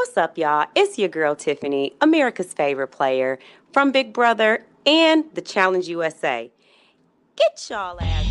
[0.00, 0.66] What's up, y'all?
[0.74, 3.38] It's your girl Tiffany, America's favorite player
[3.70, 6.50] from Big Brother and the Challenge USA.
[7.36, 8.29] Get y'all ass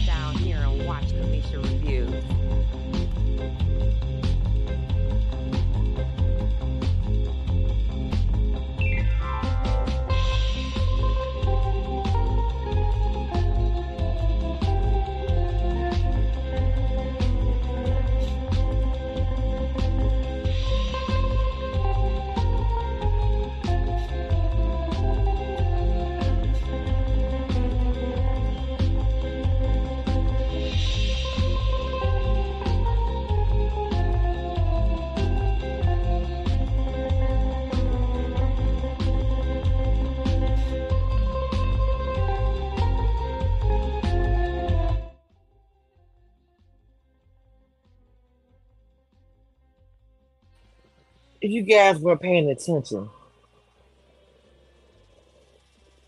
[51.42, 53.10] If you guys were paying attention,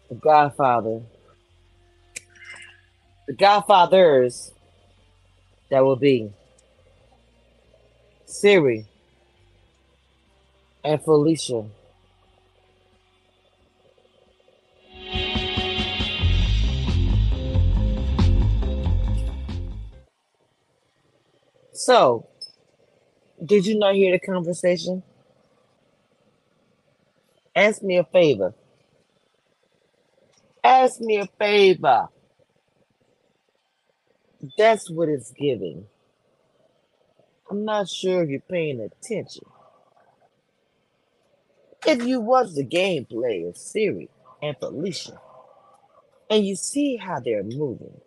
[0.09, 1.01] the Godfather,
[3.27, 4.51] the Godfathers
[5.69, 6.33] that will be
[8.25, 8.85] Cirie
[10.83, 11.63] and Felicia.
[21.71, 22.27] So,
[23.45, 25.03] did you not hear the conversation?
[27.55, 28.55] Ask me a favor.
[30.63, 32.09] Ask me a favor.
[34.57, 35.85] That's what it's giving.
[37.49, 39.45] I'm not sure if you're paying attention.
[41.85, 44.09] If you watch the gameplay of Cirie
[44.41, 45.19] and Felicia,
[46.29, 48.01] and you see how they're moving,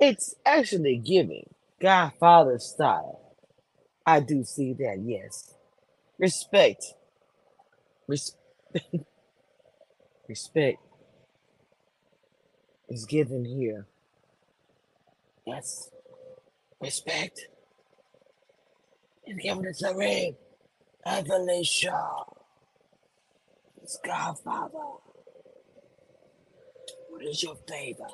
[0.00, 1.48] it's actually giving
[1.80, 3.36] Godfather style.
[4.06, 5.54] I do see that, yes.
[6.18, 6.84] Respect.
[8.08, 8.36] Res-
[10.28, 10.78] respect
[12.88, 13.86] is given here.
[15.46, 15.90] Yes.
[16.80, 17.48] Respect
[19.26, 20.36] is given to Cirie
[21.06, 22.00] and Felicia.
[23.82, 24.78] It's Godfather.
[27.10, 28.08] What is your favor?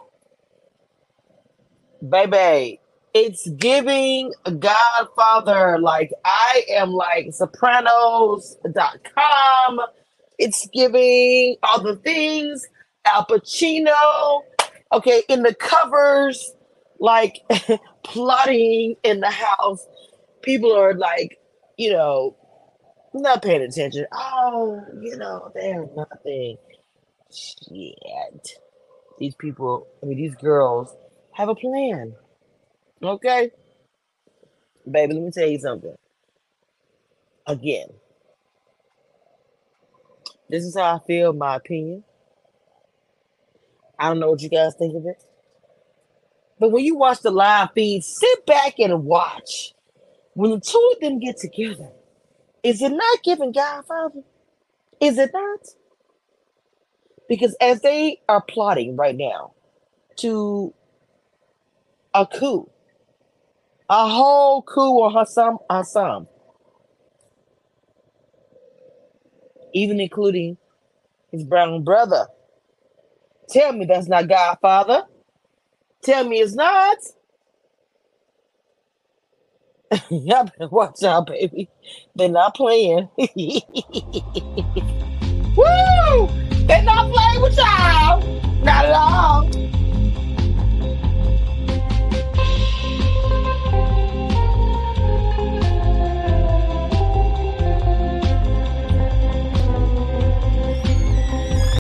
[2.08, 2.80] Baby,
[3.15, 5.78] it's giving Godfather.
[5.78, 9.81] Like, I am like Sopranos.com.
[10.38, 12.66] It's giving all the things.
[13.06, 14.41] Al Pacino.
[14.93, 16.53] Okay, in the covers,
[16.99, 17.41] like
[18.04, 19.87] plotting in the house.
[20.43, 21.38] People are like,
[21.76, 22.37] you know,
[23.15, 24.06] not paying attention.
[24.12, 26.56] Oh, you know, they're nothing.
[27.32, 28.59] Shit.
[29.19, 30.94] These people, I mean, these girls
[31.32, 32.15] have a plan.
[33.03, 33.50] Okay?
[34.91, 35.97] Baby, let me tell you something.
[37.47, 37.88] Again,
[40.49, 42.05] this is how I feel, my opinion.
[43.99, 45.22] I don't know what you guys think of it.
[46.59, 49.72] But when you watch the live feed, sit back and watch.
[50.34, 51.91] When the two of them get together,
[52.62, 54.22] is it not giving Godfather?
[55.00, 55.61] Is it not?
[57.28, 59.53] Because as they are plotting right now
[60.17, 60.75] to
[62.12, 62.69] a coup,
[63.90, 66.28] a whole coup on Hassan Hassan,
[69.74, 70.56] even including
[71.32, 72.26] his brown brother.
[73.50, 75.02] Tell me that's not Godfather.
[76.02, 76.98] Tell me it's not.
[80.08, 81.68] Y'all better watch out, baby.
[82.14, 83.08] They're not playing.
[85.56, 86.29] Woo!